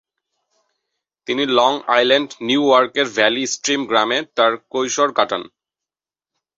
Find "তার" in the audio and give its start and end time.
4.35-4.51